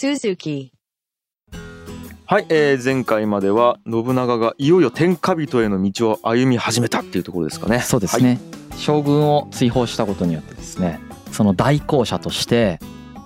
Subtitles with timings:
[0.00, 0.70] Suzuki.
[2.24, 7.80] はい、えー、前回までは信長がいよいよ天下人への道を歩み始めたっていうところですかね。
[7.80, 8.40] そうですね、
[8.78, 11.00] 将軍を追放したことによってですね
[11.32, 12.78] その代行者として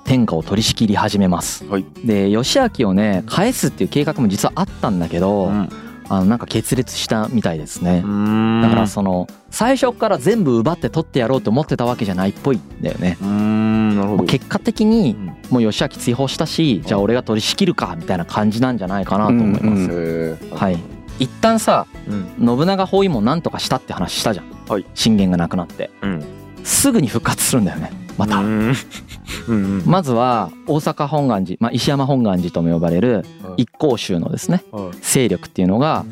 [0.04, 1.84] 天下を取り仕切り始めます、はい。
[2.04, 8.62] で義明をね返すっていう計画も実はあったんだけど、うんあのなんか決裂したみたいですね、はい。
[8.62, 13.16] だからその最初から全部奪って取ってやろうと思ってたわけじゃないっぽいんだよね。
[14.26, 15.26] 結果的にうん。
[15.50, 20.78] もう義明追放したしじゃあ俺が取り仕切るかみたいな感じなんじゃないかなと思います、はい。
[21.18, 22.46] 一旦さうん。
[22.58, 24.86] 信長包囲網なんとかしたって話したじゃん、はい。
[24.94, 25.90] 信玄がなくなって。
[26.02, 26.24] うん
[26.64, 27.92] すぐに復活するんだよね。
[28.18, 28.74] また、うん。
[29.48, 29.82] うんうん。
[29.86, 33.62] まずは大阪本願寺、まあ、石山本願寺とも呼ばれるはい。
[33.62, 34.96] 一向宗のですねはい。
[35.00, 36.04] 勢力っていうのが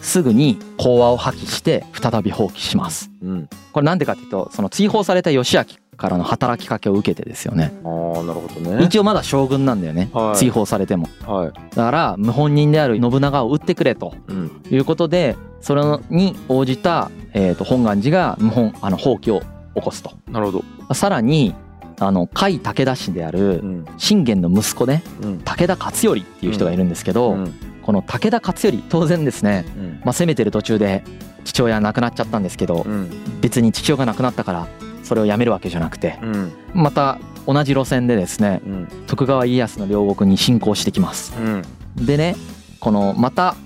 [0.00, 3.10] すぐに講和を破棄して再び放棄します。
[3.22, 3.48] うん。
[3.72, 5.64] これなんでかっていうとその追放された義明
[5.96, 7.72] からの働きかけを受けてですよね。
[7.84, 8.84] ああなるほどね。
[8.84, 10.08] 一応まだ将軍なんだよね。
[10.14, 10.36] はい。
[10.36, 11.08] 追放されても。
[11.26, 11.52] はい。
[11.76, 14.62] だから謀反人である信長を討ってくれとうん。
[14.70, 19.42] いうことでそれに応じた、えー、と本願寺が謀反あの放棄を
[19.80, 20.12] 起こすと。
[20.30, 20.94] なるほど。
[20.94, 21.54] さらに
[21.98, 23.86] あの甲斐武田氏であるうん。
[23.98, 25.38] 信玄の息子ねうん。
[25.38, 27.54] 武田勝頼っていう人がいるんですけど、うん。
[27.82, 30.00] この武田勝頼当然ですね、うん。
[30.04, 31.04] まあ、攻めてる途中で
[31.44, 33.10] 父親亡くなっちゃったんですけどうん。
[33.40, 34.68] 別に父親が亡くなったから
[35.02, 36.52] それをやめるわけじゃなくてうん。
[36.74, 38.88] また同じ路線でですねうん。
[39.06, 41.34] 徳川家康の両国に侵攻してきます。
[41.38, 42.06] うん。
[42.06, 42.36] でね
[42.80, 43.56] このまた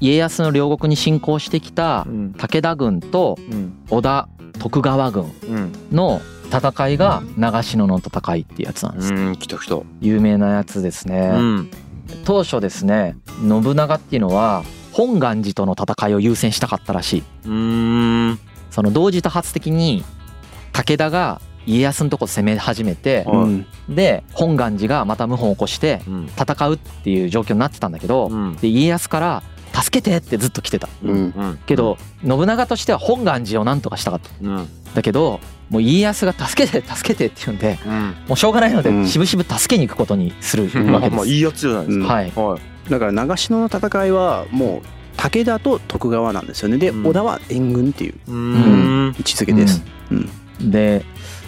[0.00, 2.32] 家康の両国に侵攻してきたうん。
[2.32, 3.72] 武田軍とうん。
[3.90, 5.72] 織田徳川軍うん。
[5.92, 6.20] の
[6.52, 9.14] 戦いが長篠の戦いってやつなんです。
[9.14, 9.78] うん来た来た。
[10.00, 11.30] 有名なやつですね。
[11.34, 11.70] うん。
[12.24, 13.14] 当初ですね
[13.46, 17.22] 信長っていうのは本願寺との戦いを優先したかったらしい。
[18.70, 20.04] その同時多発的に
[20.72, 23.36] 武田が家康のとこ攻め始めてはい。
[23.36, 23.66] うん。
[23.88, 26.26] で本願寺がまた謀反を起こしてうん。
[26.36, 28.56] 戦うっていう状況になってたんだけどうん。
[28.56, 29.42] で家康から
[29.72, 30.88] 「助けて!」ってずっと来てた。
[31.02, 31.10] うん。
[31.12, 34.30] うんけど信長としては本願寺をなんとかしたかった。
[34.42, 34.68] うん。
[34.94, 38.14] だけどもう家康が「助けて助けて!」って言うんでうん。
[38.28, 39.06] もうしょうがないのでうん。
[39.06, 41.16] しぶしぶ助けに行くことにするまあわけです。
[41.16, 42.06] まあいいやつじゃないですか。
[42.06, 42.32] はい。
[42.34, 42.90] はい。
[42.90, 44.86] だから長篠の戦いはもう
[45.16, 46.78] 武田と徳川なんですよね。
[46.78, 47.04] でうん。
[47.04, 49.14] 織田は援軍っていううーん。
[49.16, 50.14] 位置づけです、う
[50.64, 50.70] ん。
[50.70, 51.04] で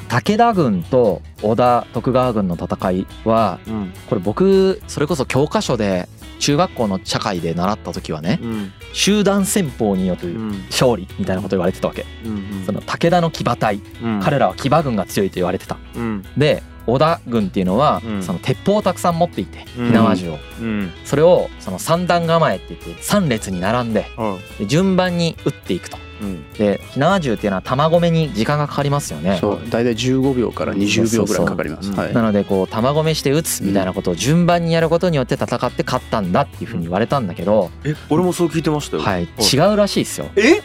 [0.08, 3.92] 武田軍と織田徳川軍の戦いはうん。
[4.08, 6.08] これ僕それこそ教科書で
[6.42, 8.72] 中学校の社会で習った時はねうん。
[8.92, 10.50] 集団戦法によるうん。
[10.70, 12.04] 勝利みたいなこと言われてたわけ。
[12.24, 14.20] うんその武田の騎馬隊うん。
[14.20, 15.78] 彼らは騎馬軍が強いと言われてた。
[15.94, 16.24] うん。
[16.36, 18.22] で織田軍っていうのはうん。
[18.22, 19.86] その鉄砲をたくさん持っていてうん。
[19.88, 20.38] 火縄銃を。
[20.60, 20.90] うん。
[21.04, 25.96] それをその三段構えって言って3列に並んではで順番に撃っていくと。
[25.96, 26.52] いうん。
[26.52, 29.38] で火縄銃っていうのは弾込めに時間がかかりますよね。
[29.40, 29.60] そう。
[29.70, 31.90] 大体15秒から20秒ぐらいかかります。
[31.90, 39.02] なのでこう弾込めして撃つみたいなことを順番にやることによって戦って勝ったんだっていうふうに言われたんだけど、え俺もそう聞いてましたよ。
[39.02, 40.26] はい、違うらしいですよ。
[40.36, 40.62] え？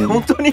[0.00, 0.08] うん。
[0.08, 0.52] 本当に？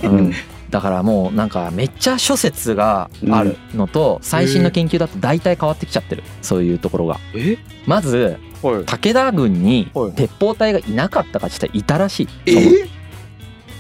[0.74, 6.24] うんだからもうなんかめっちゃ諸説があるのと最新の研究だと大体変わってきちゃってる。
[6.42, 7.20] そういうところが。
[7.36, 7.60] え？
[7.86, 8.84] まずはい。
[8.84, 10.14] 武田軍にはい。
[10.14, 12.90] 鉄砲隊がいなかったかって言ったらいたらしいえ？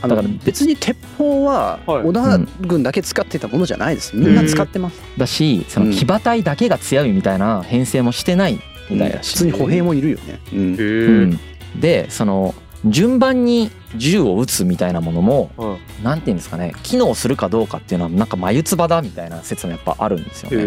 [0.03, 2.03] だから別に鉄砲ははい。
[2.03, 4.15] 織田軍だけ使ってたものじゃないです。
[4.15, 5.01] みんな使ってます。
[5.17, 8.59] だしその騎馬隊だけが強いみたいな編成もしてない
[8.91, 9.33] みたいらしい。
[9.33, 10.39] 普通に歩兵もいるよね。
[10.53, 10.55] う。
[10.57, 11.39] ん。
[11.79, 12.53] でその
[12.85, 20.57] 順番に銃を撃つみたいなものもはいなんていうんですかね機能するかどうかっていうのはなんか眉唾だみたいな説もやっぱあるんですよね。
[20.57, 20.59] へ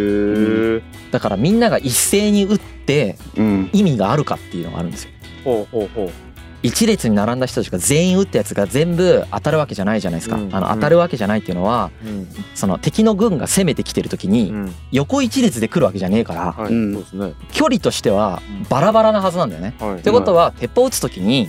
[0.79, 0.83] え。
[1.11, 3.71] だからみんなが一斉に撃ってうん。
[3.73, 5.11] 意味があるかっていうのがあるんですよ。
[5.45, 6.11] ほうほうほう。
[6.63, 10.55] 一列に並んだ人たちが全員撃ったやつが全部当たるわけじゃないじゃないですか、うん。
[10.55, 12.29] あの当たるわけじゃないっていうのはうん。
[12.55, 14.75] その敵の軍が攻めてきてる時にうん。
[14.91, 16.73] 横一列で来るわけじゃねえからはい。
[16.73, 16.95] うん。
[16.95, 17.35] そうですね。
[17.53, 19.75] 距離としてはバラバラなはずなんだよね。
[19.79, 19.99] はい。
[19.99, 21.49] ってことは鉄砲を撃つ時に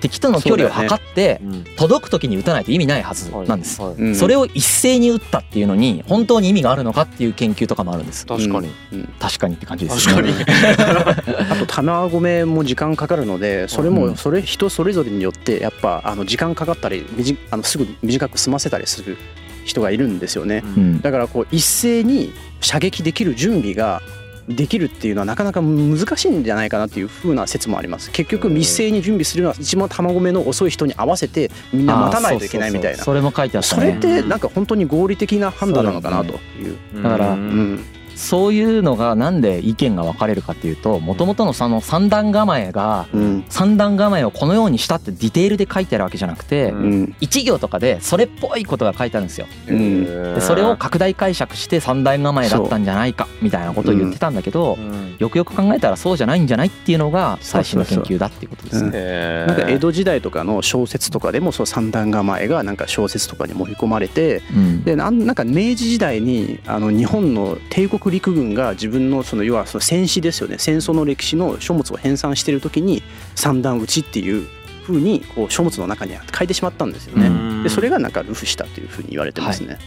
[0.00, 1.64] 敵との距離を測ってうん。
[1.76, 3.80] 届く時に撃たないと意味ないはずなんです。
[3.80, 3.90] はい。
[3.92, 4.02] はい。
[4.02, 4.14] うん。
[4.14, 8.26] それを一斉に撃ったっていうのに本当に意味があるのかっていう研究とかもあるんです。
[8.26, 8.70] 確かに。
[8.92, 9.08] うん。
[9.18, 10.32] 確かにって感じです、確かに。
[11.50, 13.94] あと玉込めも時間かかるのでそれうん。
[13.94, 19.16] もそれ人それぞれによってやっぱあの時間かかったりみじあのすぐ短く済ませたりする
[19.64, 20.62] 人がいるんですよね。
[20.64, 24.00] うん、だからこう一斉に射撃できる準備が
[24.48, 28.10] できるっていうのはなかなか難しいんじゃないかなっていう風な説もあります。
[28.12, 33.02] 結局密斉に準備するのは一番玉込めの遅い人に合わせてみんな待たないといけないみたいな。
[33.02, 34.00] それも書いてあったそれっね。
[34.00, 37.02] てなんか本当に合理的な判断なのかなという。
[37.02, 37.84] だからううんん
[38.16, 43.44] そういうのがなんで意見が分かれるかっていうともともとのその三段構えがうん。
[43.48, 47.16] 三段構えをこのようにしたってディテールで書いてあるわけじゃなくてううん。
[47.20, 49.46] 一行とかでそれっぽいことが書いてあるんですよ。
[49.68, 50.04] うん。
[50.34, 54.80] でそれを拡大解釈して三段構えだったんじゃないかみたいなことを言ってたんだけどう。
[54.80, 55.16] ん。
[55.18, 59.46] よくよく考えたらそうじゃないんじゃないっていうのが最新の研究だっていうことですね。
[59.46, 64.84] なんか江戸時代とかの小説とかでもそう三段構えがなんか小説とかに盛り込まれてうん。
[64.84, 70.56] でなんなんか明治時代にあの日本の帝国陸軍が自分のその要はその戦史ですよね。
[70.58, 73.02] 戦争の歴史の書物を編纂してる時に
[73.34, 74.46] 三段打ちっていう
[74.86, 77.26] 風にこう書物の中に書いてしまったんですよね。
[77.26, 77.62] うん。
[77.64, 79.78] でそれがなんかルフしたという風に言われてますね。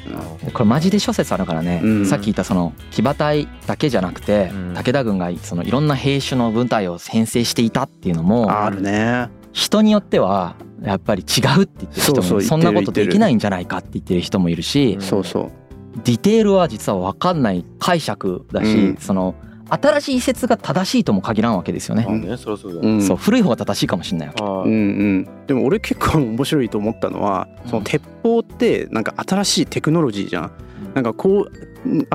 [0.44, 0.52] うん。
[0.52, 2.06] これマジで諸説あるからね、うん。
[2.06, 4.74] さっき言ったその騎馬隊だけじゃなくて、うん。
[4.74, 9.30] 武田軍がそのいろんな兵種の部隊を編成していたっていうのもあるね。
[9.54, 15.59] 人によってはやっぱり違うって言ってる人もそんなことできないんじゃないかって言ってる人もいるしうんそうそう。
[16.04, 19.36] ディテールは実は分かんない解釈だし、うんその
[19.72, 22.04] 新しい説が正しいとも限らんわけですよね。
[22.04, 24.44] まあねそそううんそう古い方が正しいかもしれないわけ。
[24.44, 30.52] はうんうん、でも俺結構面白いと思ったのはその鉄砲ってなんか新しいテクノロジーじゃん。
[30.96, 31.48] なんかこ
[31.86, 32.08] ううん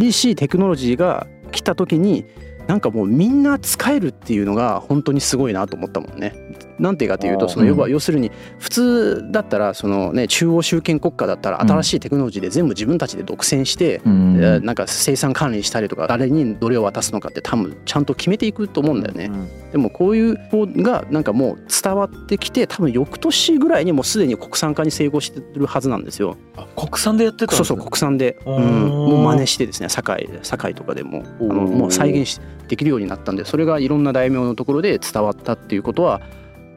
[0.00, 2.24] 新しいテクノロジーが来た時に
[2.66, 6.32] なんかもうみんな使えるっていうのが本当にすごいなと思ったもんね。
[6.78, 7.92] なんていうかというとその要はうん。
[7.92, 19.30] 要するに普通だったらそのね中央集権国家だったら新しいテクノロジーで全部自分たちで独占してなんか生産管理したりとか誰にどれを渡すのかって多分ちゃんと決めていくと思うんだよね。
[19.72, 26.36] でもこういう方がなんかもう伝わってきて多分翌年ぐらいにもうすでに国産化に成功してるはずなんですよ。
[26.56, 31.24] あ国産でやってたんですねそうそう国産で、うん、もう真似してですね堺で堺とかでも。
[31.40, 36.20] あのもう再現しできるようになったんでそれがいろんな大名のところで伝わったっていうことは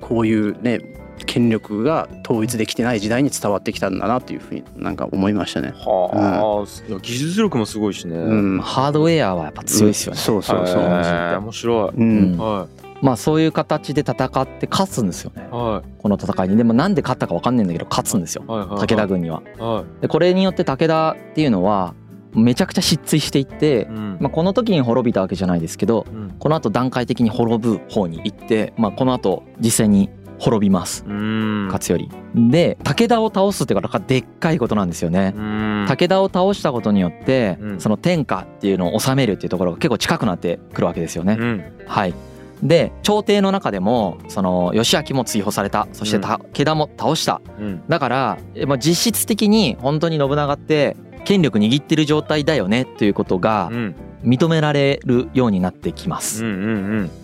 [0.07, 0.79] こういうね
[1.25, 5.73] 権力が統一できてない時代に伝わってきたんだなっていうふうになんか思いましたね。
[5.75, 10.19] はあ、いや技術力もすごいしね、うん、ハードウェアはやっぱ強いですよね。
[10.19, 10.83] そうそうそう。
[10.83, 12.37] 面白い、うん。
[12.37, 12.67] は
[13.01, 15.47] まあそういう形で戦って勝つんですよね。
[15.51, 15.53] い。
[15.53, 16.57] はこの戦いに。
[16.57, 18.43] でもなんで勝ったか分かんないんだけど勝つんですよ。
[18.47, 18.79] いはいはい。
[18.79, 19.41] 武田軍には。
[19.57, 21.93] はでこれによって武田っていうのは
[22.37, 24.17] めちゃくちゃ失墜していってい、うん。
[24.19, 26.35] まあ、この時に滅びたわけじゃないですけどうん。
[26.39, 31.03] この後段階的に滅ぶ方に行って、まあ、この後実際に滅びます。
[31.07, 31.67] うん。
[31.67, 32.09] 勝頼。
[32.35, 35.33] で武田を倒すっていうからでっかいことなんですよね。
[35.35, 35.85] うん。
[35.87, 37.79] 武田を倒したことによって、うん。
[37.79, 41.37] その天下っていうのを治めるっていうところが結構近くなってくるわけですよね。
[41.39, 41.63] うん。
[41.87, 42.13] はい。
[42.61, 45.87] で朝廷の中でもその義明も追放された。
[45.91, 47.41] そして武田も倒した。
[47.59, 47.83] うん。
[47.87, 53.95] だから、えまあ、実質的に本当に信長って権力握ってる状態だよねということがうん。
[54.23, 56.41] 認められるようになってきます。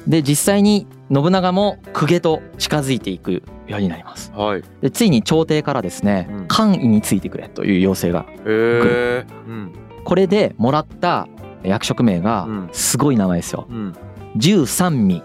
[0.08, 4.32] で実際に信長も公家と近づいていくようになります。
[4.36, 4.64] うんはい。
[4.82, 6.48] でついに朝廷からですねうん。
[6.48, 9.72] 官位についてくれという要請がへえうん。
[10.04, 11.28] これでもらった
[11.64, 12.70] 役職名がうん。
[12.74, 13.68] すごい名前ですよ。
[13.70, 13.94] うん。
[14.36, 15.24] 十三味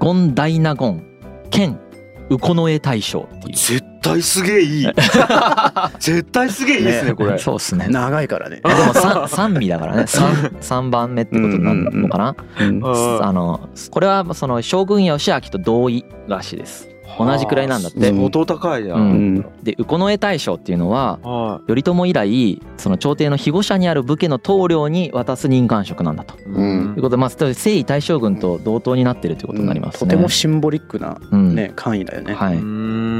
[0.00, 1.04] 権大納言
[1.50, 1.78] 兼
[2.30, 3.95] 右近衛大将っていう。
[4.06, 4.86] 絶対すげえいい。
[5.98, 7.38] 絶対すげえいいですねこれ。
[7.38, 7.86] そうっすね。
[7.88, 8.60] 長いからね。
[8.64, 10.04] でも三三味だからね。
[10.08, 12.36] 三三番目ってことになるのかな？
[12.60, 12.80] うん。
[12.80, 13.24] うん。
[13.24, 16.88] あのこれはその将軍義明と同意らしいです。
[17.18, 18.10] 同じくらいなんだって。
[18.10, 19.40] 相当高いな、うん。
[19.62, 26.38] で右近衛大将っていうのはは頼朝以来その朝廷の庇護者にある武家の棟梁に渡す任官職なんだと。
[26.38, 26.54] い、うん。
[26.54, 29.98] ということでまあ征夷大将軍と同等になってるということになりますね。
[30.00, 31.54] とてもシンボリックなうん。
[31.54, 32.34] ね官位だよね。
[32.34, 32.56] はい。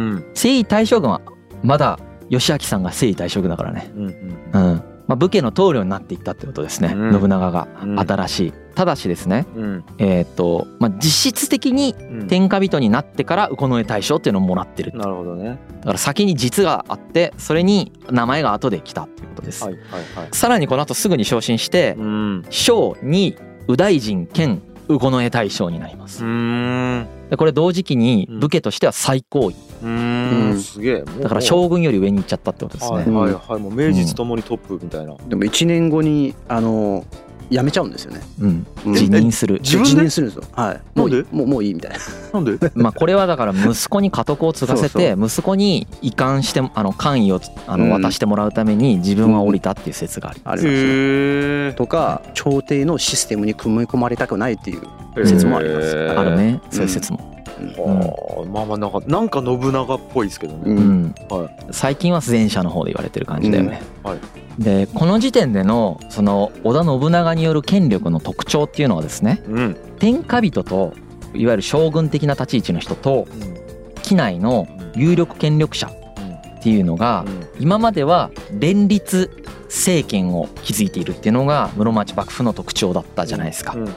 [0.07, 1.21] うん征夷大将軍は
[1.63, 1.99] まだ
[2.31, 3.91] 義明さんが征夷大将軍だからね。
[3.95, 4.83] うんうん。
[5.07, 6.93] まあ武家の棟梁になっていったってことですね。
[6.95, 8.53] うん信長がうん新しい。
[8.75, 9.47] ただしですね。
[9.55, 14.93] うんえーっとまあ実質的にうん天下人になってから右近衛大将っていうのをもらってる。
[14.95, 19.65] なるほどねだから先に実があってそれに名前が後で来たっていうことです。
[19.65, 19.83] はいはい
[20.17, 23.37] はいさらにこの後すぐに昇進してうん将に
[23.69, 26.23] 右大臣兼右近衛大将になります。
[26.23, 29.57] これ同時期に武家としては最高位。
[30.31, 32.97] ううんんすげえだから将軍より上に行っちゃったってことですね。
[32.99, 37.05] はいはいはいもう名実ともにトップみたいな、でも1年後にあの
[37.49, 38.21] 辞めちゃうんですよね。
[38.41, 38.67] うん。
[38.87, 39.61] うん辞任する。
[39.63, 39.91] 自分で？
[39.91, 40.45] 辞任するんですよ。
[40.53, 40.81] はい。
[40.99, 41.99] もうもうもういいみたいな。
[42.33, 42.59] なんで？
[42.75, 50.53] まあこれはだから息子に家督を継がせて息子に移管してあの官位をあうんの渡してもらうために自分は降りたっていう説があります。
[50.55, 50.81] ありますね。
[50.81, 55.97] へえとか朝廷のシステムに組み込まれたくないっていう説もあります。
[56.19, 57.36] あるねそういう説も。
[57.77, 61.03] はあまあまあなんかなんか信長っぽいですけどね、ううん。
[61.07, 63.83] んは最近は前者の方で言われてる感じだよね。
[64.05, 64.11] うん。
[64.11, 64.21] はい。
[64.59, 69.77] でこの時点でのその織田信長による権力の特徴っていうのはですねうん。
[69.99, 70.95] 天下人と
[71.35, 73.27] いわゆる将軍的な立ち位置の人と
[74.03, 77.25] 機内の有力権力者っていうのが
[77.61, 79.31] 今までは連立
[79.65, 83.75] 政権を築いているっていうのが室町幕府の特徴だったじゃないですか。
[83.77, 83.89] うん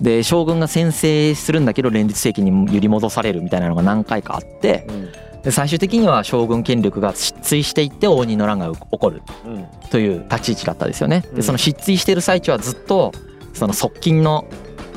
[0.00, 5.08] で将軍が先制するんだけど連立政権に揺り戻されるみたいなのが何回かあってうん。
[5.42, 9.22] で最終的には将軍権力が失墜していって応仁の乱が起こる。
[9.46, 9.66] うん。
[9.90, 11.24] という立ち位置だったですよね。
[11.30, 11.36] うん。
[11.36, 13.12] でその失墜している最中はずっと
[13.54, 14.46] その側近の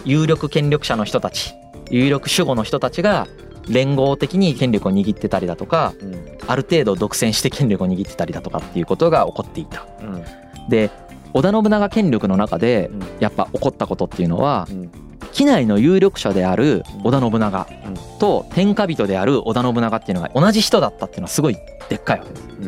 [0.03, 1.53] 有力権力者の人たち
[1.89, 3.27] 有力守護の人たちが
[3.67, 6.38] 連合的に権力を握ってたりだとかうん。
[6.47, 9.85] ある程度独占して権力を握ってたりだとかっていうことが起こっていた。
[10.01, 10.23] うん。
[10.69, 10.89] で
[11.33, 13.03] 織田信長権力の中でうん。
[13.19, 14.91] やっぱ起こったことっていうのはうん。
[15.31, 17.67] 機内の有力者である織田信長
[18.19, 21.57] と天下人である織田信長っていうのが同じ人だったっていうのはすごい
[21.89, 22.31] でっかいわけ。
[22.31, 22.43] です。
[22.61, 22.67] うー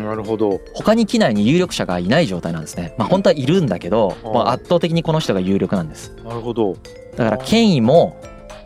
[0.00, 0.60] んなるほど。
[0.74, 2.94] 他に機内に有力者がいない状態なんですね。
[2.98, 6.12] まあ本当はいるんだけど、うんまあ、圧倒的にこの人が有力なんです。
[6.24, 6.76] なるほど。
[7.16, 8.16] だから権威も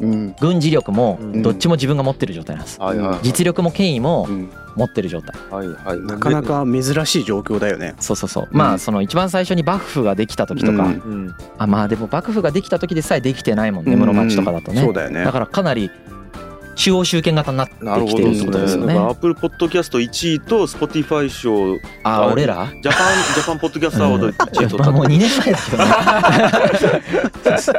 [0.01, 0.35] うん。
[0.41, 1.43] 軍事力もうん。
[1.43, 2.79] どっちも自分が持ってる状態なんです。
[3.23, 5.35] 実力も権威もうん持ってる状態。
[5.51, 7.95] はいはいなかなか珍しい状況だよね。
[8.01, 8.49] そうそうそう。
[8.51, 10.87] まあその一番最初に幕府ができた時とか、うんう
[11.29, 14.81] んあまあでも幕府ができた時でさえできてないもんね室町とかだとね。
[14.83, 15.33] そうだよねだ。
[15.33, 15.91] からかなり
[16.75, 18.95] 中央集権型になってなるほどきてるってことですよね。
[18.95, 22.67] だから Apple Podcast 1位と Spotify 賞あ俺ら？
[22.83, 25.91] ジャパンジャパンポッドキャストアワード1位取ったまあもう2年前だけどね。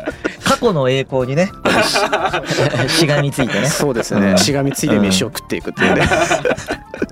[0.43, 1.49] 過去の栄光にね
[2.87, 3.67] し しがみついてね。
[3.67, 4.31] そうですね。
[4.31, 4.37] うん。
[4.37, 6.07] しがみついて飯を食っていくっていうね。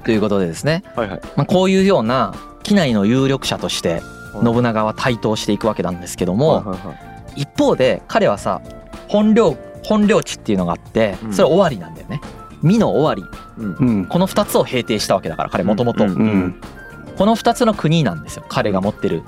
[0.05, 1.21] ということでですね、はいはい。
[1.35, 4.01] まあ、こういうような機内の有力者として
[4.43, 7.41] 信長は台頭していくわけなんですけどもはいはいはい。
[7.41, 8.61] 一方で彼はさ
[9.07, 12.21] 本領本領地っていうのがあってうんそれは尾張なんだよね。
[12.63, 13.23] 美の尾張
[13.57, 14.05] うんうん。
[14.05, 16.05] この2つを平定したわけだから彼もともと。
[16.05, 19.21] この2つの国なんですよ彼が持ってる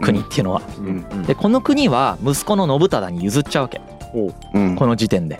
[0.00, 0.62] 国っていうのは。
[1.26, 3.80] でこの国は息子の信忠に譲っちゃうわけ
[4.54, 4.76] うん。
[4.76, 5.38] この時点で。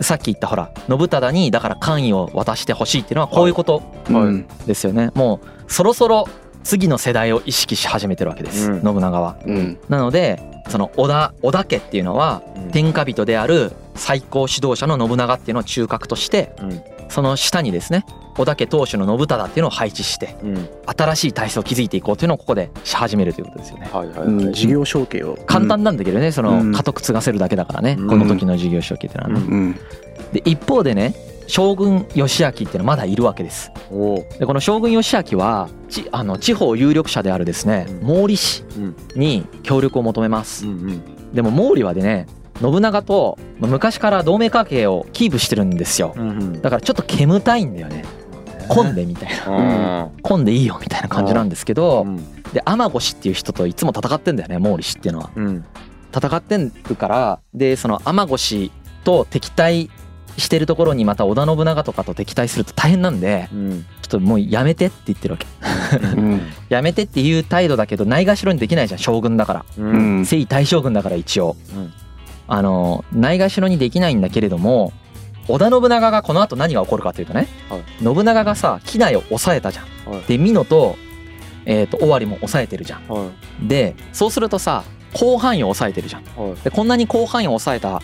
[0.00, 4.46] さっき言ったほら信忠にだから官位を渡してほしいっていうのはこういうことうん。
[4.66, 6.26] ですよねもうそろそろ
[6.62, 9.36] 次の世代を意識し始めてるわけです、うん信長は。
[9.44, 9.78] うん。
[9.88, 16.82] なのでその織田織田家っていうのはうん天下人である最高指導者の信長っていうのを中核としてうん。
[17.08, 18.04] その下にですね
[18.36, 20.68] 織田家当主の信忠っていうのを配置してうん。
[20.86, 23.88] 新しい体制を築いていこうというのをここでし始めるということですよね。
[23.92, 24.26] はいはいはい。
[24.28, 24.52] うん。
[24.52, 25.38] 事業承継を。
[25.46, 26.72] 簡単なんだけどねそのうん。
[26.72, 28.08] 家督継がせるだけだからねうん。
[28.08, 29.46] この時の事業承継っていうのはね。
[29.48, 29.72] うん。
[30.32, 31.14] で一方でね
[31.48, 33.70] 将軍義明っていうのはまだいるわけです。
[34.38, 38.22] でこの将軍義明はちあの地方有力者であるですねうん。
[38.22, 40.66] 毛利氏うんに協力を求めます。
[40.66, 41.32] うんうん。
[41.32, 42.26] でも毛利はでね
[42.60, 46.14] 信長とまあ昔から同盟関係をキープしてるんですよ。
[46.16, 46.62] うんうん。
[46.62, 48.04] だからちょっと煙たいんだよね。
[48.68, 50.02] 混んでみたいな。
[50.04, 52.16] あ混んでいいよみたいな感じなんですけーどうん。
[52.52, 55.30] で天越っていう人といつも戦ってんだよね毛利氏っていうのは。
[55.34, 55.64] うん。
[56.14, 58.70] 戦ってるからでその天越
[59.04, 59.90] と敵対
[60.38, 63.86] してるところにまた織田信長とかと敵対すると大変なんでうん。
[64.02, 65.46] ちょっともうやめてって言ってるわけ。
[66.06, 66.40] うん。
[66.68, 69.64] やめてっていう態度だけどないがしろにできないじゃん将軍だから。
[69.78, 70.26] ううんん。
[70.26, 71.56] 征夷大将軍だから一応。
[71.74, 71.92] うん
[72.48, 74.92] あのないがしろにできないんだけれども
[75.48, 80.10] 織田信長がこの後何が起こるかというとね、はい信長がさ機内を抑えたじゃん。
[80.10, 80.96] はいで美濃と,、
[81.64, 83.06] えー、と尾張も抑えてるじゃん。
[83.08, 83.30] は
[83.62, 84.84] でそうするとさ
[85.14, 86.22] 広範囲を抑えてるじゃん。
[86.22, 88.00] いはいでこんなに広範囲を抑えた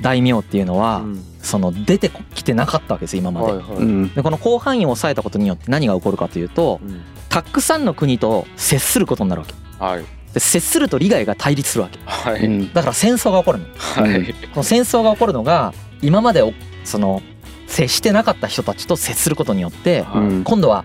[0.00, 3.46] 大名っていうのは、うんその出てきてなかったわけです今まで。
[3.48, 4.14] はいはいうん。
[4.14, 9.54] でこの広範囲を抑えたことによって何が起こるかというとうんたくさんの国と接することになるわけ。
[9.84, 10.04] はいで
[10.40, 11.98] 接すると利害が対立するわけ。
[12.04, 12.72] はいうん。
[12.72, 13.64] だから戦争が起こるの。
[13.76, 16.52] はいこの戦争が起こるのが今までお
[16.84, 17.22] その
[17.66, 20.44] 接してなかった人たちと接することによってうん。
[20.44, 20.84] 今度は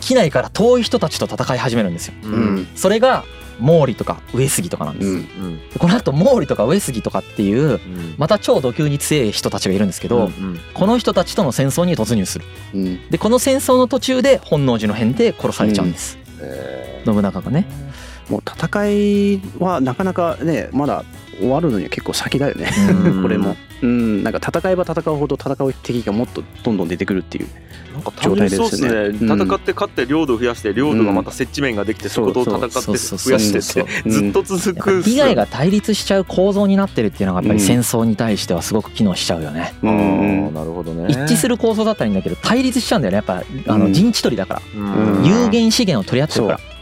[0.00, 2.14] 機内から遠い人たちと戦い始めるんですよ。
[2.24, 2.68] ううんん。
[2.74, 3.24] それが
[3.58, 5.08] 毛利とか上杉とかなんです。
[5.08, 5.14] うん。
[5.14, 12.44] うんでこの後毛利とか上杉とかっていううんまた超ド級に強い人たちがいるんですけど、うんこの人たちとの戦争に突入する。
[12.74, 13.08] うん。
[13.10, 16.18] でこの戦争の途中で本能寺の変で殺されちゃうんです。
[16.40, 17.66] え信長がね。
[18.30, 21.04] もう戦いはなかなかねまだ
[21.38, 22.70] 終わるのには結構先だよね。
[23.04, 23.22] うん。
[23.22, 23.56] これも。
[23.82, 28.88] うんなんか戦えば戦うほど戦う敵がもっとどんどん出てくるっていうーなんか単純そうですね。
[28.88, 29.32] 状態ですね。
[29.32, 29.42] うん。
[29.42, 37.66] 戦って勝って領土を増やして領土がまた接地面ができてそこと戦って増やしてってずっと続く利害が対立しちゃう構造になってるっていうのがやっぱりうん。
[37.66, 39.74] 戦争に対してはすごく機能しちゃうよね。
[39.82, 39.90] な
[40.64, 41.06] るほどね。
[41.10, 43.16] 一致する構造だったらいいんだけど対立しちゃうんだよね。
[43.16, 43.80] やっぱあうん。
[43.80, 45.24] の陣地取りだから、うん。
[45.26, 46.60] 有限資源を取り合ってるから。
[46.70, 46.72] う。
[46.72, 46.75] ん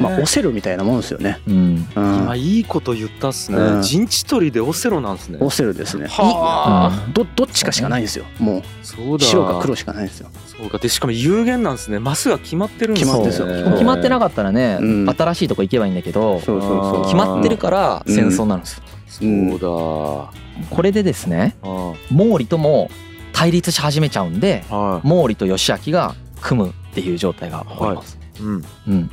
[0.00, 1.40] まあオセロみたいなもんですよね。
[1.46, 1.88] うん。
[1.94, 2.16] うん。
[2.16, 3.58] 今いいこと言ったっすね。
[3.58, 3.82] うん。
[3.82, 5.38] 陣地取りでオセロなんですね。
[5.40, 6.06] オセロですね。
[6.08, 7.10] はあ。
[7.12, 8.24] どどっちかしかないんですよ。
[8.38, 10.28] もそう白か黒しかないんですよ。
[10.46, 10.78] そうか。
[10.78, 11.98] でしかも有限なんですね。
[11.98, 13.12] マスが決まってるんですね。
[13.12, 15.10] 決まってるんですよ決まってなかったらね、うん。
[15.10, 17.04] 新しいとこ行けばいいんだけどそうそうそう。
[17.04, 20.32] 決まってるから戦争になるんですよ、そうだ。
[20.70, 22.90] これでですねあ毛利とも
[23.32, 24.64] 対立し始めちゃうんで
[25.02, 28.42] 毛利と義明が組むっていう状態が起こります、い。
[28.42, 28.64] うん。
[28.88, 29.10] うん、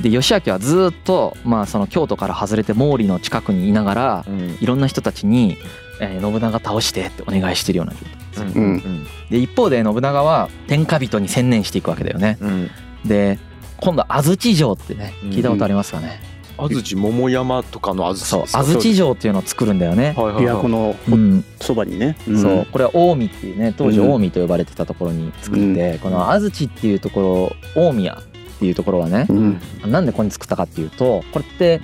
[0.00, 4.58] で義明はずっとまあその京都から外れて毛利の近くにいながらうん。
[4.60, 5.56] いろんな人たちに、
[6.00, 8.64] えー信長倒してってお願いしてるような状態うん。
[8.64, 9.06] うん。
[9.30, 12.38] で一方で信長は天下人に専念していくわけだよね。
[12.40, 12.70] うん。
[13.04, 13.38] で
[13.80, 16.20] 今度安土城ってね聞いたことありますかね、
[16.56, 18.58] 安土桃山とかの安土そうですか？
[18.60, 20.44] 安土城っていうのを作るんだよね、はいはいはい。
[20.44, 21.44] 琵琶湖のうん。
[21.60, 24.06] そばにね、そうこれは近江っていうね当時うん。
[24.20, 28.20] 近江と呼ばれてたところに作って、この安土っていうところ大宮
[28.64, 29.60] っていうところはねうん。
[29.86, 31.82] なんでここに作ったかっていうとこれって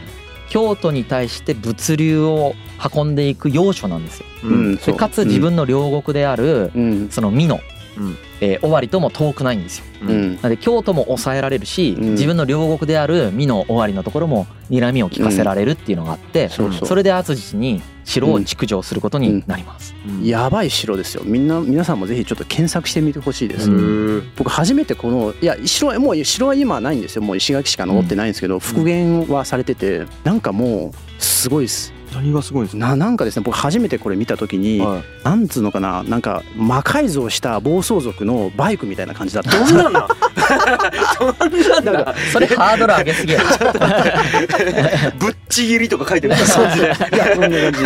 [0.48, 2.54] 京都に対して物流を
[2.94, 4.26] 運んでいく要所なんですよ。
[4.44, 4.72] うう。
[4.74, 7.08] んかつ自分の両国であるうん。
[7.10, 7.60] その美濃、
[8.00, 8.16] うん。
[8.40, 9.84] えー尾張とも遠くないんですよ。
[10.02, 10.32] ううん。
[10.32, 12.10] んなので京都も抑えられるし、うん。
[12.12, 16.88] 自分の両国である美濃尾張のところも睨みを利かせられるっていうのがあって、そうそう。
[16.88, 19.94] それで安土に城を築城することになります。
[20.08, 20.24] うん。
[20.24, 21.22] やばい城ですよ。
[21.24, 23.70] みんな皆さんもぜひちょっと検索してみてほしいです、
[24.36, 27.22] 僕初めてこのいや城はもう城は今はないんですよ。
[27.22, 32.86] もう石垣しか残ってないんですけど、復元はされててなんかもうすごいです何がすごいんですか？
[32.88, 39.56] ななんかですね僕初めてこれ見た時に、はなんつうのかななんか魔改造した暴走族のバイクみたいな感じだった。
[39.56, 40.00] い どんな んな
[41.80, 43.40] んなんかそれハードル上げすぎや。
[45.18, 46.36] ぶっちぎりとか書いてる。
[46.36, 46.84] そうですね。
[47.12, 47.80] いやそんな感じ。
[47.82, 47.84] い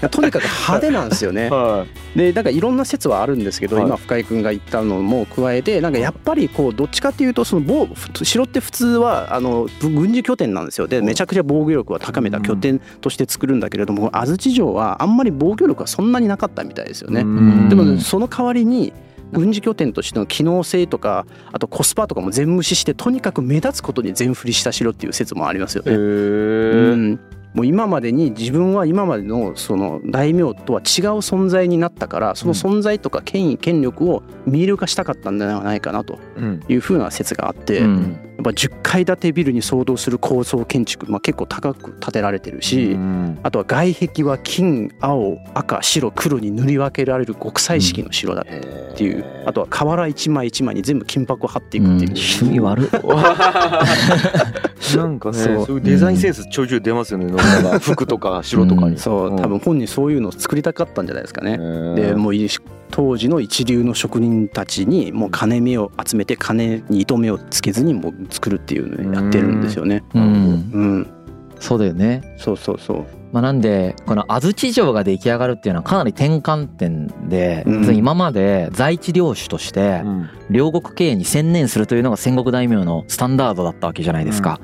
[0.00, 1.48] やとにかく派手なんですよね。
[1.50, 1.84] は
[2.16, 3.86] でなんかいろんな説はあるんですけど、はい。
[3.86, 10.88] 今深井君が言ったのも加えてなんかやっぱりこうどっちかっていうとその防ふ城って普通はあのぶ軍事拠点なんですよ。
[10.88, 17.22] でめちゃくちゃ防御力は高めた拠点として作るんだけれども安土城はあんまり防御力はそんなになかったみたいですよいね。
[17.22, 17.68] ん。
[17.68, 18.92] でもねその代わりに
[19.32, 25.96] 軍事拠点としての機能性とかあとコスパとかも全無視してとにかく目立つことに全振りした城っていう説もありますよへね。
[25.96, 27.20] うーん、
[27.54, 30.84] もう今までに自分は今までのその大名とは違う
[31.18, 36.60] 存在になったからその存在とか権威権力を見える化したかったんではないかなとうん。
[36.68, 43.38] いうふうな説があって、やっうんぱ10階建てビルに相当する高層建築、まあ、結構高く建てられてるし、うん。
[43.42, 48.44] あとは外壁は金青赤白黒に塗り分けられる極彩色の白だっ
[48.96, 52.10] ていう、あとは瓦一枚一枚に全部金箔を貼っていくっていう。
[52.10, 52.90] 趣味悪っ。
[54.96, 55.66] なんかねそう。
[55.66, 58.98] そういうデザインセンスちょいちょい出ますよね信長服とか城とかに。
[58.98, 59.36] そう。
[59.40, 61.58] 多分本人そういうのを作りたかったんじゃないですかね。
[61.94, 62.48] ででもうい
[62.90, 70.02] 当時の一流の職人たちにもう金目を集めて金に糸目をつけずにもう作るっていうのをやってるんですよね。
[70.14, 70.26] うんう
[71.00, 71.06] ん、
[71.58, 72.34] そうだよね。
[72.38, 73.06] そうそうそう。
[73.32, 80.02] まあ、なんでこの安土城が出来上がるっていうのはかなり転換点で、うん今まで在地領主として
[80.48, 84.60] 両国経営に専念するというのが戦国大名のスタンダードだったわけじゃないですか。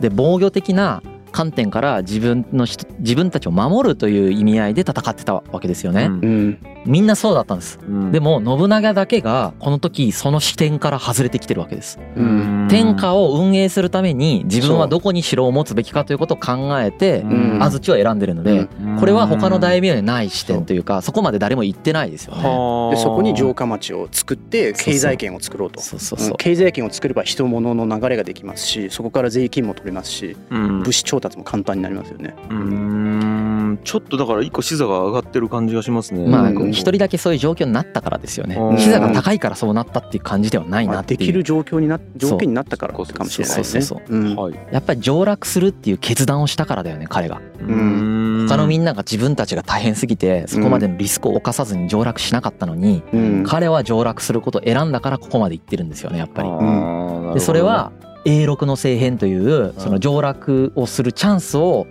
[0.00, 6.04] で防御的な観点から自分の人自分たちを守るという意味合いで戦ってたわけですよね。
[6.04, 7.78] うん、みんなそうだったんです。
[8.12, 11.98] でもも信長だけがこの時その視点から外れてきてるわけです。
[12.16, 18.68] うん天下を運営するために自分はどこに城を持つべきかということを考えてん安土を選んでるので、
[19.00, 22.42] これは他の大名にない視点というかそこまで誰も言ってないですよね。
[22.42, 25.80] はあでそこに城下町を作って経済圏を作ろうと。
[25.80, 26.28] そうそうそう。
[26.32, 32.34] うん経済圏を作れば人物の流れができますしそこから税金も取れますしうん物資調達も簡単になりますよね。
[32.50, 38.78] うーんちょっとだから一個視座が上がってる感じがしますねまあうん一人だけそういう状況になったからですよねうん。
[38.78, 41.18] 視座が高いからそうなったっていう感じではないまあなっていう。
[41.18, 43.82] できる状況にな条件になったからかもしれないですね。
[43.82, 47.40] そうそううんはいやっぱり上洛するっていう決断をしたからだよね彼が。
[47.60, 56.48] うん他のみんなが自分たちが大変すぎてそこまでのリスクを冒さずに上洛しなかったのにうん彼は上洛することを選んだからここまで行ってるんですよねやっぱり。
[56.48, 57.92] あーなるほどねでそれは
[58.28, 61.86] 永禄の政変というその上洛をするチャンスを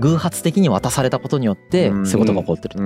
[0.00, 2.06] 偶発的に渡されたことによってうん。
[2.06, 2.82] そういうことが起こってると。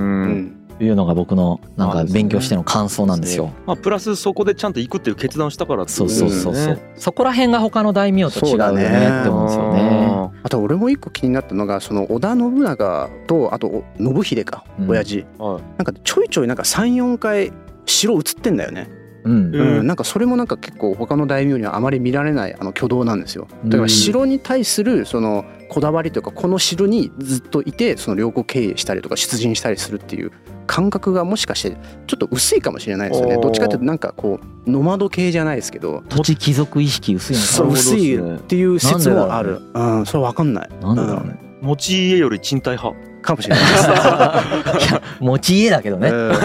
[0.79, 3.51] いうのが僕のなんか勉強しての感想なんですよ。
[3.64, 6.75] まあプラスそこでちゃんと行くっていう決断をしたからそうそうそうそう。
[6.75, 6.92] ね。
[6.97, 10.31] そこら辺が他の大名と違うよねって思うんですよね。
[10.42, 14.90] あと俺も一個気になったのがその織田信長とあと信秀かうん。
[14.90, 17.53] 親父、なんかちょいちょいなんか34回
[17.87, 18.90] 城映ってんだよね、
[19.27, 19.55] うん。
[19.55, 19.79] うん。
[19.79, 23.49] うん、なんかそれもなんか結構他の大名にはあまり見られないあの挙動なんですよ。
[23.65, 30.31] だから城に対するそのこだわりというかこの城にずっといてその領国経営したりとか出陣したりするっていう
[30.67, 33.37] 感覚がもしかしてちょっと薄いかもしれないですよね。
[33.37, 36.03] どっちかというとなんかこうノマド系じゃないですけど。
[36.09, 37.73] 土地貴族意識薄いのかそう。
[37.73, 39.61] 薄いっていう説もある。
[39.75, 40.07] うん。
[40.07, 40.69] それわかんない。
[40.81, 40.95] な。
[40.95, 41.39] なんでだろうね。
[41.62, 43.89] 持ち家より賃貸派かもしれないです。
[43.89, 43.95] ね
[44.89, 46.09] いや持ち家だけどね。
[46.09, 46.29] うん。
[46.31, 46.39] だ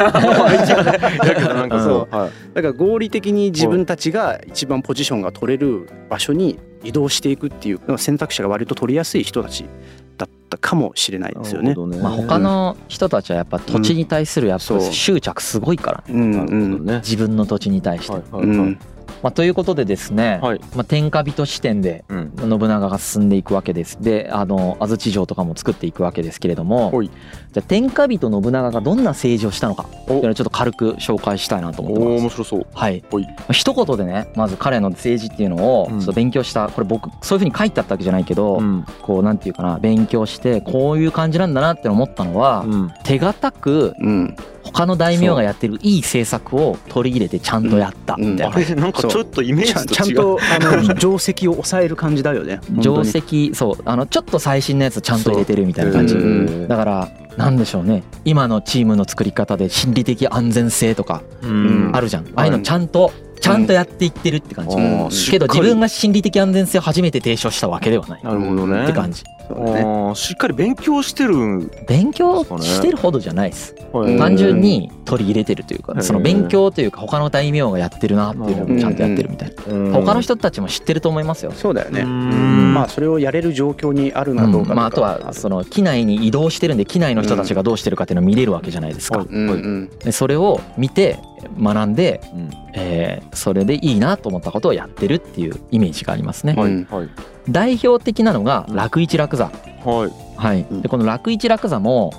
[1.35, 2.15] けどなんかそう。
[2.15, 9.65] はいだから合理的に自分たちが一番ポジションが取れる場所に移動していくっていう選択肢が割と取りやすい人たち
[10.17, 11.73] だったかもしれないですよね。
[11.73, 11.97] ね。
[12.01, 16.13] まあ他の人たちはやっぱ土地に対するやっぱ執着すごいからね。
[16.13, 16.85] うんなるほどうん。
[16.85, 18.11] ね自分の土地に対して。
[18.11, 18.57] はいはういはい。
[18.57, 18.79] ん
[19.23, 20.59] まあ、ということでですね、はい。
[20.75, 22.33] まあ、天下人視点でうん。
[22.37, 24.01] 信長が進んでいくわけです。
[24.01, 27.07] であの安土城とかも作っていくわけですけれどもはい。
[27.07, 32.17] じゃあ天下人信長がどんな政治をしたのかっていうおのをちょっと軽く紹介したいなと思おってます。
[32.17, 32.67] ー面白そう。
[32.73, 33.03] はい。
[33.51, 35.99] 一言でねまず彼の政治っていうのをうん。
[35.99, 38.85] ちょっと勉強したこれ僕そういうふうに書いてあったわけじゃないけど、うん。
[39.01, 42.91] こうなんていうかな勉強してこういう感じなんだなって思ったのは、うん。
[43.03, 49.87] 手堅くうん他の大名がやってるいい政策を取り入れてちゃんとやったみたいな、あれなんかちょっとイメージと違う。
[49.87, 52.59] ちゃん とあの 定石を抑える感じだよね。
[52.81, 56.15] 定石そうあのちょっと最新のやつちゃんと入れてるみたいな感じ。
[56.67, 58.03] だからなんでしょうね。
[58.25, 61.91] 今のチームの作り方で心理的安全性とかうん。
[61.93, 62.25] あるじゃん。
[62.35, 65.07] ああいうのちゃんとちゃんとやっていってるって感じ、あうん。
[65.07, 68.23] ーけど自分しが心理的安全性を初めて提唱したわけではない。
[68.23, 68.83] なるほどね。
[68.83, 69.23] って感じ。
[70.15, 73.75] しっかり勉強してるん勉強してるほどじゃないです。
[73.91, 79.73] はい単純に取り入れてるというかその勉強というか他の大名がやってるなっていうのをちゃんとやってるみたいな。
[79.73, 79.91] うん。
[79.91, 81.51] 他の人たちも知ってると思いますよ。
[81.51, 82.01] そうだよね。
[82.01, 82.73] うん。
[82.73, 84.77] まあそれをやれる状況にあるのかどうかうん。
[84.77, 89.19] まあ、あとはその機内に移動してるんで機内の人たちがどうしてるかっていうのを見れるわけじゃないですか。
[89.19, 89.27] はい。
[89.29, 89.49] うん。
[89.49, 89.89] うん。
[89.99, 91.19] でそれを見て
[91.59, 92.49] 学んで、うん。
[92.73, 96.53] えーそれでいいなと思ったことをやってるっていうイメージがありますね。
[96.53, 97.09] はい。
[97.49, 99.45] 代表的なのが楽一楽座。
[99.45, 100.37] はい。
[100.37, 102.11] はい、でこの楽一楽座も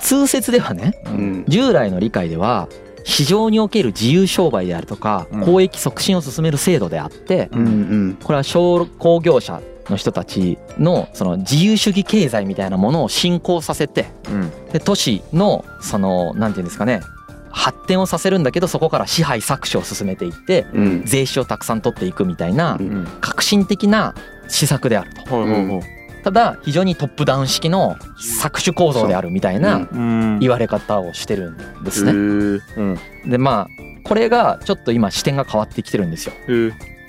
[0.00, 1.44] 通説ではねうん。
[1.48, 2.68] 従来の理解では
[3.04, 5.40] 市場における自由商売であるとかうん。
[5.40, 7.70] 交易促進を進める制度であってうんう
[8.10, 8.18] ん。
[8.22, 14.50] これは商工業者の人たちのその自由主義経済みたいなものを進行させてうん。
[14.72, 17.00] で都市のそのなんていうんですかね
[17.50, 21.02] 発展をさせるんだけどそこから支配搾取を進めていってうん。
[21.04, 22.78] 税収をたくさん取っていくみたいな
[23.20, 24.14] 革新的な
[24.48, 25.82] 施策であると。
[26.22, 29.98] ただ非常にトップダウン式の搾取構造であるみたいなう。
[29.98, 30.38] ん。
[30.38, 32.60] 言われ方をしてるんですね。
[33.26, 33.68] でまあ
[34.04, 36.32] これがちょっと今視点が変わってきてるんですよ。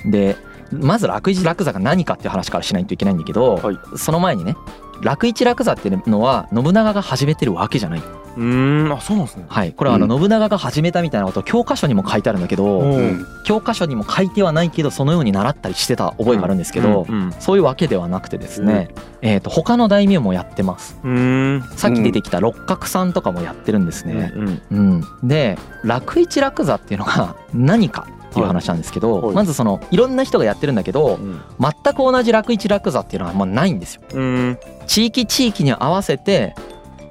[0.06, 0.36] で
[0.72, 3.80] まず楽一楽座が何かっていう話からしないといけないんだけど、はい。
[3.98, 4.56] その前にね
[5.02, 8.04] 楽一楽座っていうのは信長が始めてるわけじゃない。
[8.38, 8.92] うーん。
[8.92, 9.46] あそうなんですね。
[9.48, 12.96] はい、これはあのう信長が始めたみたいなこと教科書にも書いてあるんだけど、うん。
[12.96, 17.34] うん教科書にも書いてはないけどそのように習ったりしてた覚えがあるんですけど、うん。
[17.40, 18.90] そういうわけではなくてですね、
[19.22, 20.98] えー、と他の大名もやってます。
[21.04, 21.62] うんうん。
[21.76, 24.32] さっき出てきた六角さんとかもやってるんですね。
[24.36, 24.62] うん。
[24.72, 24.80] う
[25.26, 25.28] ん。
[25.28, 29.26] で楽一楽座っていうのが 何かっていう話なんですけど、はい。
[29.28, 29.36] はい。
[29.36, 31.42] まずそのいろんな人がやってるんだけどうん。
[31.60, 34.02] 全く同じ楽一楽座っていうのはまあないんですよ。
[34.14, 34.58] うん。
[34.88, 36.56] 地域地域に合わせて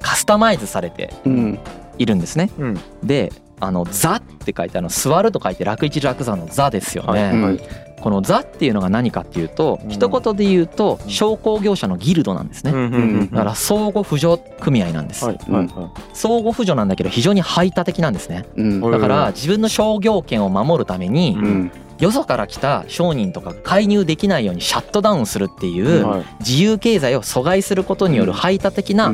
[0.00, 1.58] カスタマイズされてうん。
[1.98, 2.50] いるんですね。
[2.58, 2.80] うん。
[3.02, 7.24] であの「座」って書いてあの座ると書いて楽一楽座の「座」ですよね。
[7.24, 7.60] はいはい。
[8.00, 9.90] この「座」っていうのが何かっていうと、うん。
[9.90, 12.72] 一言で言うと商工業者のギルドなんですね。
[13.30, 18.46] だから相互扶助組合なんです、はいはいは相互扶助なんだけど非常に排他的なんですね。
[18.56, 26.24] だから自分の商業権を守るためにうんよそから来た商人とかが介入できないようにシャットダウンするっていいうはい。
[26.40, 29.12] 自由経済を阻害することによる排他的な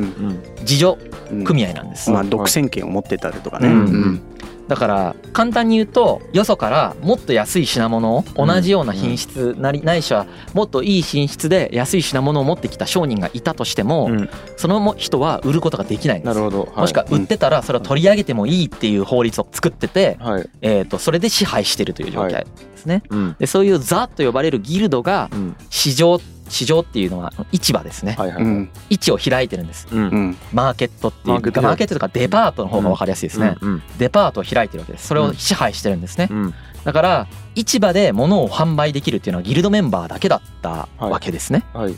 [0.61, 0.97] 自助
[1.31, 1.43] うん。
[1.43, 2.09] 組合なんです。
[2.09, 3.67] まあ独占権を持ってたりとかね。
[3.67, 3.77] ううん。
[4.13, 4.21] ん
[4.67, 14.29] だから簡単に言うとよそからもっと安い品物を同じような品質なりないしはもっといい品質で安い品物を持ってきた商人がいたとしてもうん。
[14.57, 16.27] その人は売ることができないんです。
[16.27, 16.73] なるほど。
[16.75, 20.49] もしくは売ってたらそれを取り上げてもいいっていう法律を作ってて、はい。
[20.61, 23.03] えー、とそれで支配してるという状態ですね。
[23.09, 23.35] うん。
[23.39, 25.55] でそういうザと呼ばれるギルドがうん。
[25.69, 26.19] 市場
[26.49, 28.69] 市場っていうのは市場ですね、はいはいうん。
[28.89, 29.87] 市を開いてるんです。
[29.91, 30.01] うん。
[30.01, 30.37] うん。
[30.53, 35.07] マーケットっていうマーケットマーケットとかデパートの方が分かりやすいですね、うんデパートを開いてるわけです。
[35.07, 36.53] それを支配してるんですね、うん。
[36.83, 41.95] だから市場で物を販売できるっていうのはギルドメンバーだけだったわけですね、はい。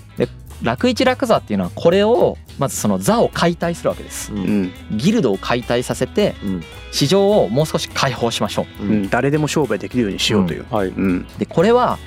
[0.62, 4.34] 楽一楽座っていうのはこれをまずその座を解体するわけです。
[4.34, 4.64] ううん。
[4.64, 6.64] んギルドを解体させてうん。
[6.92, 8.84] 市場をもう少し開放しましょう。
[8.84, 9.04] ううん。
[9.04, 10.66] ん誰でも商売できるようにしようという。
[10.70, 10.90] はい。
[10.90, 11.28] うん。
[11.38, 11.98] でこれは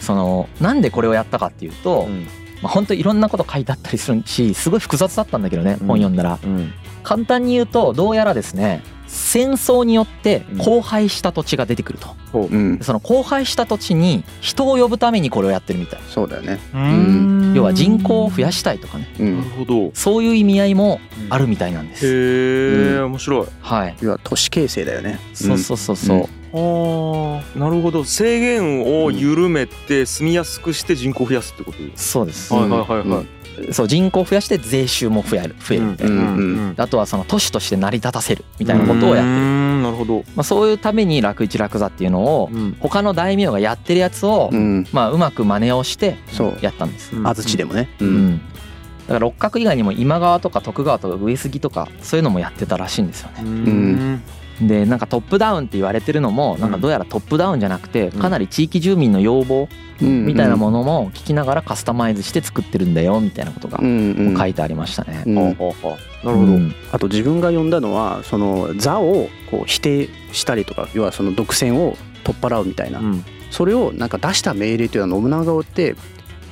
[0.00, 2.26] そのなんでこれをやったかっていうと、うん。
[2.62, 5.86] まあ、本当いろんなこと書いてあったりするしすごい複雑だったんだけどね、うん。
[5.86, 6.38] 本読んだら。
[6.42, 6.72] うん。
[7.02, 12.46] 簡単に言うとどうやらですね戦争によって荒廃した土地が出てくると、ほう。
[12.46, 12.78] うん。
[12.80, 16.00] その荒廃した土地に人を呼ぶためにこれをやってるみたい。
[16.08, 16.60] そうだよね。
[16.72, 17.52] うん。
[17.56, 19.08] 要は人口を増やしたいとかね。
[19.18, 19.90] うなんるほど。
[19.94, 23.46] そういう意味合いもあるみたいなんです、へえ面白い。
[23.60, 23.96] はい。
[24.00, 25.18] 要は都市形成だよね。
[25.34, 28.04] そうそうそうそう、なるほど。
[28.04, 33.72] 制限を緩めて住みやすくして人口を増やすってことですそうです、はいはいはいはい。
[33.72, 35.84] そう人口を増やして税収も増える増える。
[35.84, 36.40] みたいな、うんう
[36.72, 36.74] ん。
[36.76, 40.24] あとはその都市として成り立たせるみたいなことをやってる、るなるほど。
[40.34, 42.76] まあ、そういうために楽一楽座っていうのをうん。
[42.80, 44.86] 他の大名がやってるやつを、うん。
[44.92, 46.58] まあ、うまく真似をしてそう。
[46.62, 47.26] やったんです、うん。
[47.26, 47.88] 安土でもね。
[48.00, 48.28] ううん。
[48.30, 48.38] ん。
[48.38, 53.42] だから六角以外にも今川とか徳川とか上杉とかそういうのもやってたらしいんですよね。
[53.42, 54.22] うん
[54.60, 59.68] でなんかトップダウンって言われてるのもなんかどうやらトップダウンじゃなくてかなり地域住民の要望
[60.00, 65.24] みたいなものも聞きながらカスタマイズして作ってるんだよみたいなことが書いてありましたね。
[65.26, 65.34] うん。
[65.34, 66.74] ほうほうほうなるほど、うん。
[66.92, 73.24] あと自分が読んだのはその座をこう否定したりとか要はその独占を取っ払うみたいな、うん。
[73.50, 75.96] それをなんか出した命令というのは信長って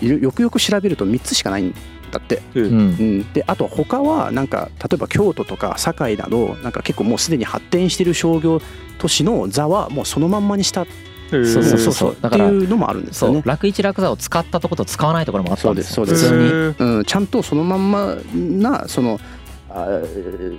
[0.01, 1.75] よよくよく調べると3つしかないん
[2.11, 2.65] だって、うん。
[2.65, 8.61] うん、であと他はなんか例えば京都とか堺などなんか結構もうすでに発展してる商業
[8.99, 10.87] 都市の座はもうそのまんまにした。
[11.31, 12.17] そうそうそうそう。
[12.23, 13.41] だからっていうのもあるんですよね。
[13.41, 15.95] そう楽一楽座を使ったとこと使わないところもあったんですよ。
[15.97, 16.73] そうですそうです。
[16.73, 19.38] 普通にうん、ちゃんとそのまんまなそのあ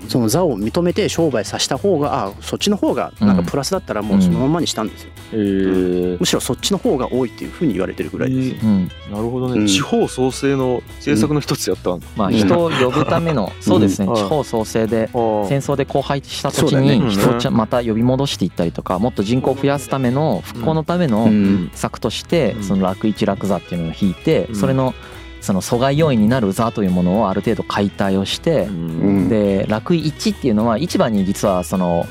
[0.07, 6.17] その座を認めて商売させた方があそっちの方がなんかプラスだったらもうそのままにしたんですよ、へー。
[6.19, 8.87] むしろそっちの方が多いっていうふうに言われてるぐらいです、うん。
[9.11, 9.67] なるほどね、うん。
[9.67, 14.07] 地方創生の政策の一つやったんまあ人を呼ぶためのそうですね。
[14.07, 14.15] うん。
[14.15, 16.99] 地方創生で戦争で荒廃した土地そうだね。
[16.99, 21.71] に人をちゃまた呼び戻していったりとかもっと人口を増やすための復興のためのうん。
[21.73, 22.63] 策としてうん。
[22.63, 24.55] その楽一楽座っていうのを引いてうん。
[24.55, 24.93] それの
[25.41, 29.30] その阻害要因になる座というものをある程度解体をしてん。
[29.30, 32.06] で楽一っていうのは市場に実はその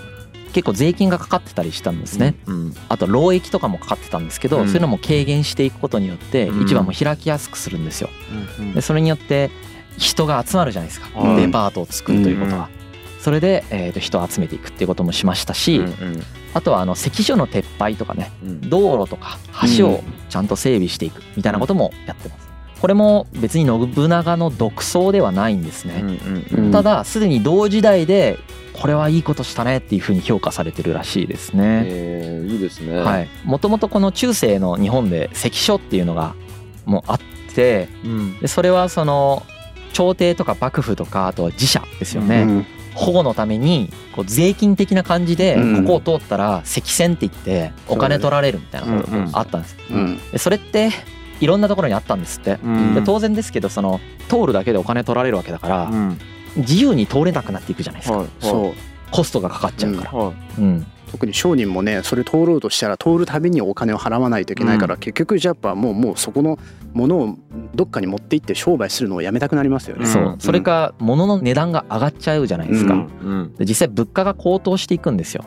[0.52, 2.34] 結構税金がかかってたりしたんですね。
[2.46, 2.74] うん。
[2.88, 4.66] あと労役とかもかかってたんですけど、うん。
[4.66, 6.66] そういうのも軽減していくことによってうん。
[6.66, 8.10] 市場も開きやすくするんですよ。
[8.58, 8.74] うん。
[8.74, 9.50] でそれによって
[9.98, 11.36] 人が集まるじゃないですか、うん。
[11.36, 12.70] デパートを作るということは。
[13.20, 16.22] それで、えー、と人を集めていくっていうこともしましたし、うん
[16.54, 18.70] あとはあの関所の撤廃とかねうん。
[18.70, 19.38] 道路とか
[19.76, 22.47] 橋をちゃんと整備していくみたいなこともやってます。
[22.80, 26.00] これも別に信長の独創ではないんですね。
[26.00, 26.70] うんうんうん。
[26.70, 28.38] ただすでに同時代で
[28.72, 31.82] これはいいことしたねっていうふうに評価されてるらしいですね。
[31.86, 32.96] えーいいですね。
[32.96, 36.34] はい、もともとこの中世の日本で関所っていうのが
[36.86, 37.20] もうあっ
[37.54, 38.38] てうん。
[38.38, 39.42] でそれはその
[39.92, 49.76] 朝廷とか幕府とかあとは寺社ですよね、うん保護のためにこう税金的な感じでうんここを通ったら関線って言ってお金取られるみたいなことがあったんです。
[49.88, 50.18] うん。
[50.32, 50.90] でそれって
[51.40, 52.58] いろんなところにあったんですって。
[52.64, 52.94] うん。
[52.94, 56.18] で当然ですけどその通るだけでお金取られるわけだからうん。
[56.56, 58.18] 自由に通れなくなっていくじゃないですか。
[58.18, 58.28] はい。
[58.40, 58.74] そう。
[59.10, 60.12] コストがかかっちゃうから。
[60.12, 60.34] はい。
[60.60, 65.00] うん特に商人もねそれ通ろうとしたら通るたびにお金を払わないといけないから、うん。
[65.00, 66.58] 結局じゃあやっぱもうもうそこの
[66.92, 67.36] ものを
[67.74, 70.04] どっかに持って行って商売するのをやめたくなりますよね。
[70.04, 70.12] うん。
[70.12, 70.36] そう。
[70.38, 73.00] それか物の値段が上がっちゃうじゃないですか、うん。
[73.00, 73.54] うん。
[73.56, 75.44] で実際物価が高騰していくんですよ。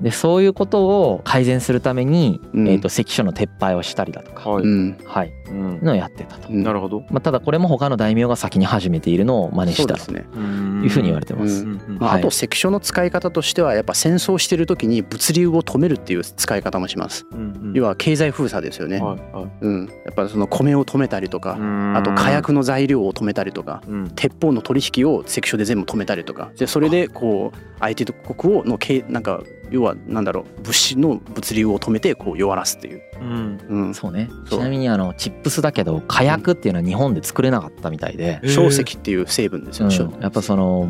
[0.00, 2.68] でそういうことを改善するために、うん。
[2.68, 4.64] えー、と関所の撤廃をしたりだとか、はい。
[4.64, 4.98] うん。
[5.04, 5.80] はい、うん。
[5.82, 6.62] のをやってたと、うん。
[6.62, 7.00] なるほど。
[7.10, 10.12] まあ、ただこれも他の大名が先に始めているのを真似したと。
[10.12, 10.16] い
[10.86, 11.70] うふうに言われてます、うん。
[11.88, 11.98] うん。
[11.98, 12.20] まあ、はい。
[12.20, 17.26] あと関所の使い方としてはやっぱ戦争してる時に物流を止めるっていう使い方もします。
[17.32, 17.72] うんうん。
[17.74, 19.00] 要は経済封鎖ですよね。
[19.00, 19.50] はいはい。
[19.60, 21.96] うん、やっぱその米を止めたりとか、うん。
[21.96, 23.82] あと火薬の材料を止めたりとか。
[23.88, 24.10] うん。
[24.14, 26.50] 鉄砲の取引を関所で全部止めたりとか。
[26.56, 33.58] でそれでこう相手国をのけなんか要はなんだろう物資の物流を止めてこう弱らすっていう、うん。
[33.68, 34.28] うん、そうね。
[34.48, 34.58] そう。
[34.58, 40.20] ちなみにあのチップスだけど火薬っていうのは日本で作れなかったみたいで、硝石っていう成分ですよ、硝うん。
[40.20, 40.88] やっぱその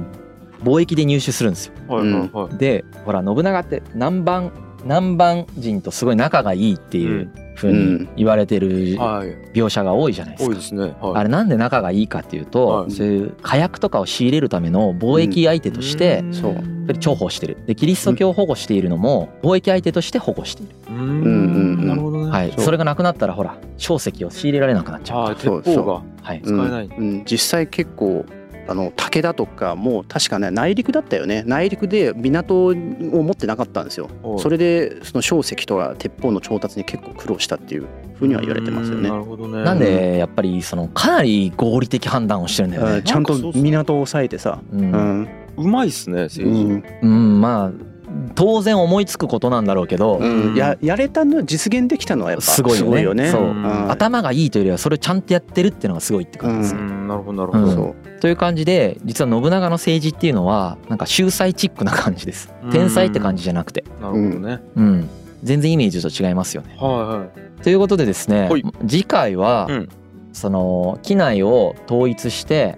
[0.64, 1.74] 貿易で入手するんですよ。
[1.88, 2.57] はいはいはい。
[2.57, 4.50] でほら信長って南蛮
[4.85, 9.29] 南蛮人とすごい仲がいいっていうふうに言われてるはい。
[9.55, 10.50] 描写が多いじゃないですか。
[10.50, 10.94] 多いですね。
[11.00, 11.14] はい。
[11.16, 12.90] あれなんで仲がいいかっていうと、はい。
[12.90, 16.35] そういう火薬とかを仕入れるための貿易相手として、ん。
[16.35, 16.55] そう。
[16.55, 17.57] やっぱり重宝してる。
[17.66, 20.96] でキリスト教を保護しているのも貿易相手として保護している、うん。
[20.96, 22.31] うんうんなるほどね。
[22.31, 26.87] はい、それがなくなったらほら硝石を仕入れられなくなっちゃう、はい鉄砲がはい、使えない。
[26.87, 27.09] うん。
[27.09, 27.24] うん。
[27.24, 28.27] 実際結構
[28.66, 31.42] あの武田とかも確かね内陸だったよね。
[31.46, 34.09] 内陸で港を持ってなかったんですよ。
[34.22, 34.38] はい。
[34.38, 39.09] それでその硝石とか鉄砲の調達に結構苦労したっていうふうには言われてますよね。
[39.09, 39.62] うんなるほどね。
[39.62, 42.92] なんでやっぱりそのかなり合理的判断をしてるんだよね。
[42.96, 44.92] うんちゃんと港を抑えてさ、ううん。
[44.92, 46.85] んうまいっすね政治。
[47.03, 47.94] うん、まあ
[48.35, 50.55] 当然思いつくことなんだろうけど、うん。
[50.55, 53.31] ややれたの実現できたのはやっぱすごいよね。
[53.31, 53.42] そう。
[53.42, 53.90] うん。
[53.90, 56.81] 頭がいいというよりはそれをちゃんとやってるっていうのがすごいって感じですね。
[57.04, 57.64] うんなるほどなるうん。
[57.64, 58.20] ほどそう。
[58.20, 62.52] という感じで実は信長の政治っていうのはなんか秀才チックな感じです。
[62.62, 62.70] うん。
[62.70, 64.60] 天才って感じじゃなくて、なるほどね。
[64.76, 65.08] うん、
[65.42, 66.76] 全然イメージと違いますよね。
[66.78, 67.28] は
[67.62, 68.64] ということでですねはい。
[68.86, 69.88] 次回は、うん。
[70.32, 72.76] その畿内を統一して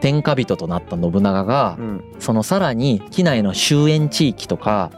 [0.00, 2.04] 天下人となった信長が、いはいうん。
[2.18, 4.90] そのさらに畿内の周辺地域とか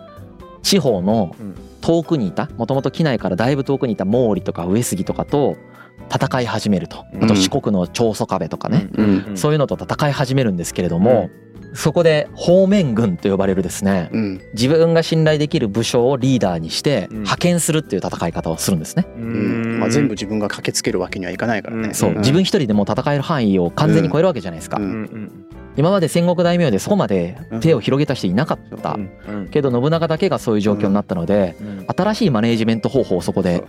[0.63, 1.55] 地方のうん。
[1.81, 5.57] 遠くにいたもともと畿内からだいぶ遠くにいた毛利とか上杉とかと
[6.13, 7.05] 戦い始めると。
[7.21, 9.37] あと四国の長宗我部とかね、うん。
[9.37, 11.31] そういうのと戦い始めるんですけれども、
[11.73, 14.11] そこで方面軍と呼ばれるですね。
[14.13, 14.41] うん。
[14.55, 17.17] 自分が信頼できる武将をリーダーにしてうん。
[17.19, 19.07] 派遣するっていう戦い方をするんですね。
[19.79, 22.19] まあ、全部自分が駆けつけるわけにはいかないからね、うんそう、ん。
[22.19, 24.81] 自分一人でもう戦える範囲を完全に超えるわけじゃないですか。
[25.77, 28.99] 今まで戦国大名でそこまで手を広げた人いなかった
[29.51, 33.65] けど信長だけがそういう状況になったのでうん新しいマネージメント方法をそこで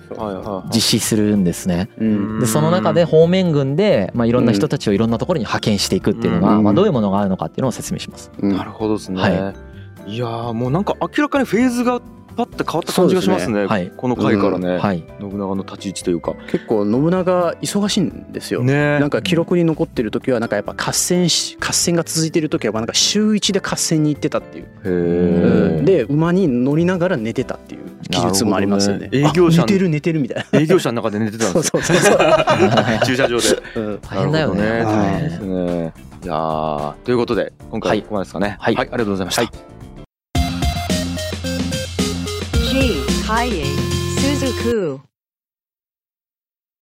[0.74, 1.90] 実施するんですね。
[1.98, 2.40] うん。
[2.40, 6.64] でその中で方面軍で、まあ、いろんな人たちをいろんなところに派遣していくっていうのが、うん。
[6.64, 8.32] まあ、どういうものがあるのかっていうのを説明します。
[8.40, 8.56] うん。
[8.56, 9.30] なるほどですね、、は
[10.08, 12.02] いやーもうなんか明らかにフェーズが
[12.36, 13.62] パッて変わった感じがしますね。
[13.62, 13.66] ね。
[13.66, 13.92] はい。
[13.96, 16.34] この回からね、はい、信長の立ち位置というか。
[16.50, 18.64] 結構信長忙しいんですよ。
[18.64, 19.00] ね。
[19.00, 29.10] なんか記録に残ってる時はなんかやっぱ合戦し合戦が続いてる時はなんか週一で合戦に行ってたっていう、で馬に乗りながら寝てたっていう記述もありますよね。
[29.10, 30.60] ね営業者あ寝てる寝てるみたいな。
[30.60, 33.64] 営業者の中で寝てたんそうですよそうそうそう、駐車場で。
[33.76, 34.00] うん。
[34.00, 34.62] 大変だよね。
[34.62, 34.84] ね。
[34.84, 35.94] 大変ですはいね。
[36.24, 36.94] いやー。
[37.04, 38.58] ということで今回はここまでですかね。
[38.60, 38.78] はい。
[38.78, 39.52] ありがとうございました、
[43.32, 43.64] Kaye
[44.20, 45.00] Suzuku